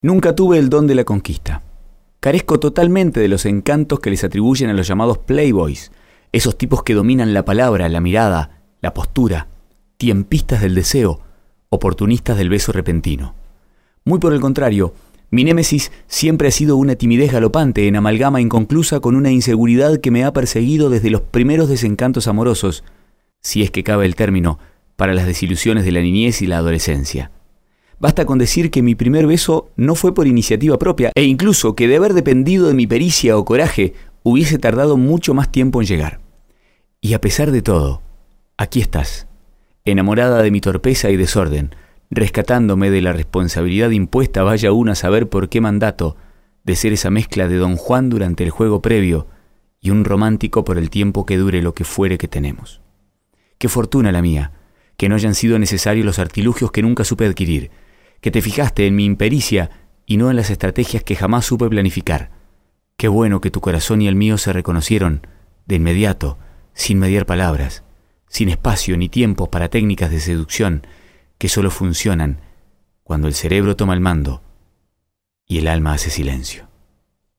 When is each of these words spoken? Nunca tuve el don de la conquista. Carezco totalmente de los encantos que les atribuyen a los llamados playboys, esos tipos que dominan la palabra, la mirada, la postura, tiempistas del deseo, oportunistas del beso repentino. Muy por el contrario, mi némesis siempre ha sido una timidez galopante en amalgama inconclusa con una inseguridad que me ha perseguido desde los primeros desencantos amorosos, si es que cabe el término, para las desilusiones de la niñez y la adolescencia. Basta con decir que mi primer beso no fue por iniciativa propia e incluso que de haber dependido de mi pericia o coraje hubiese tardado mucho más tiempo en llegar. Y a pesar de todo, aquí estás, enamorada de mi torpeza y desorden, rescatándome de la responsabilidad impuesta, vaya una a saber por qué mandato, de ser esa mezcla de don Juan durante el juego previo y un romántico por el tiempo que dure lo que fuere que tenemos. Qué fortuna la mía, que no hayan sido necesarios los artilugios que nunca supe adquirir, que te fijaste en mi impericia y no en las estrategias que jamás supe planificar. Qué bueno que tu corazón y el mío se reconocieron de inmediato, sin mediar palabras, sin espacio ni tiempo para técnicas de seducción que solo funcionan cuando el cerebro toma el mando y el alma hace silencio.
Nunca 0.00 0.36
tuve 0.36 0.58
el 0.58 0.68
don 0.68 0.86
de 0.86 0.94
la 0.94 1.02
conquista. 1.02 1.62
Carezco 2.20 2.60
totalmente 2.60 3.18
de 3.18 3.26
los 3.26 3.44
encantos 3.46 3.98
que 3.98 4.10
les 4.10 4.22
atribuyen 4.22 4.70
a 4.70 4.72
los 4.72 4.86
llamados 4.86 5.18
playboys, 5.18 5.90
esos 6.30 6.56
tipos 6.56 6.84
que 6.84 6.94
dominan 6.94 7.34
la 7.34 7.44
palabra, 7.44 7.88
la 7.88 8.00
mirada, 8.00 8.62
la 8.80 8.94
postura, 8.94 9.48
tiempistas 9.96 10.60
del 10.60 10.76
deseo, 10.76 11.18
oportunistas 11.68 12.38
del 12.38 12.48
beso 12.48 12.70
repentino. 12.70 13.34
Muy 14.04 14.20
por 14.20 14.32
el 14.32 14.40
contrario, 14.40 14.94
mi 15.32 15.42
némesis 15.42 15.90
siempre 16.06 16.46
ha 16.46 16.52
sido 16.52 16.76
una 16.76 16.94
timidez 16.94 17.32
galopante 17.32 17.88
en 17.88 17.96
amalgama 17.96 18.40
inconclusa 18.40 19.00
con 19.00 19.16
una 19.16 19.32
inseguridad 19.32 19.98
que 19.98 20.12
me 20.12 20.22
ha 20.22 20.32
perseguido 20.32 20.90
desde 20.90 21.10
los 21.10 21.22
primeros 21.22 21.68
desencantos 21.68 22.28
amorosos, 22.28 22.84
si 23.40 23.64
es 23.64 23.72
que 23.72 23.82
cabe 23.82 24.06
el 24.06 24.14
término, 24.14 24.60
para 24.94 25.12
las 25.12 25.26
desilusiones 25.26 25.84
de 25.84 25.90
la 25.90 26.02
niñez 26.02 26.40
y 26.40 26.46
la 26.46 26.58
adolescencia. 26.58 27.32
Basta 28.00 28.24
con 28.24 28.38
decir 28.38 28.70
que 28.70 28.82
mi 28.82 28.94
primer 28.94 29.26
beso 29.26 29.70
no 29.76 29.94
fue 29.94 30.14
por 30.14 30.26
iniciativa 30.26 30.78
propia 30.78 31.10
e 31.14 31.24
incluso 31.24 31.74
que 31.74 31.88
de 31.88 31.96
haber 31.96 32.14
dependido 32.14 32.68
de 32.68 32.74
mi 32.74 32.86
pericia 32.86 33.36
o 33.36 33.44
coraje 33.44 33.94
hubiese 34.22 34.58
tardado 34.58 34.96
mucho 34.96 35.34
más 35.34 35.50
tiempo 35.50 35.80
en 35.80 35.88
llegar. 35.88 36.20
Y 37.00 37.14
a 37.14 37.20
pesar 37.20 37.50
de 37.50 37.62
todo, 37.62 38.02
aquí 38.56 38.80
estás, 38.80 39.26
enamorada 39.84 40.42
de 40.42 40.50
mi 40.50 40.60
torpeza 40.60 41.10
y 41.10 41.16
desorden, 41.16 41.74
rescatándome 42.10 42.90
de 42.90 43.02
la 43.02 43.12
responsabilidad 43.12 43.90
impuesta, 43.90 44.42
vaya 44.42 44.72
una 44.72 44.92
a 44.92 44.96
saber 44.96 45.28
por 45.28 45.48
qué 45.48 45.60
mandato, 45.60 46.16
de 46.64 46.76
ser 46.76 46.92
esa 46.92 47.10
mezcla 47.10 47.48
de 47.48 47.56
don 47.56 47.76
Juan 47.76 48.10
durante 48.10 48.44
el 48.44 48.50
juego 48.50 48.82
previo 48.82 49.26
y 49.80 49.90
un 49.90 50.04
romántico 50.04 50.64
por 50.64 50.78
el 50.78 50.90
tiempo 50.90 51.26
que 51.26 51.36
dure 51.36 51.62
lo 51.62 51.74
que 51.74 51.84
fuere 51.84 52.18
que 52.18 52.28
tenemos. 52.28 52.80
Qué 53.58 53.68
fortuna 53.68 54.12
la 54.12 54.22
mía, 54.22 54.52
que 54.96 55.08
no 55.08 55.14
hayan 55.14 55.34
sido 55.34 55.58
necesarios 55.58 56.04
los 56.04 56.18
artilugios 56.18 56.70
que 56.70 56.82
nunca 56.82 57.04
supe 57.04 57.26
adquirir, 57.26 57.70
que 58.20 58.30
te 58.30 58.42
fijaste 58.42 58.86
en 58.86 58.96
mi 58.96 59.04
impericia 59.04 59.70
y 60.06 60.16
no 60.16 60.30
en 60.30 60.36
las 60.36 60.50
estrategias 60.50 61.02
que 61.02 61.16
jamás 61.16 61.44
supe 61.44 61.68
planificar. 61.68 62.30
Qué 62.96 63.08
bueno 63.08 63.40
que 63.40 63.50
tu 63.50 63.60
corazón 63.60 64.02
y 64.02 64.08
el 64.08 64.16
mío 64.16 64.38
se 64.38 64.52
reconocieron 64.52 65.26
de 65.66 65.76
inmediato, 65.76 66.38
sin 66.72 66.98
mediar 66.98 67.26
palabras, 67.26 67.84
sin 68.28 68.48
espacio 68.48 68.96
ni 68.96 69.08
tiempo 69.08 69.50
para 69.50 69.68
técnicas 69.68 70.10
de 70.10 70.20
seducción 70.20 70.86
que 71.38 71.48
solo 71.48 71.70
funcionan 71.70 72.40
cuando 73.04 73.28
el 73.28 73.34
cerebro 73.34 73.76
toma 73.76 73.94
el 73.94 74.00
mando 74.00 74.42
y 75.46 75.58
el 75.58 75.68
alma 75.68 75.92
hace 75.92 76.10
silencio. 76.10 76.67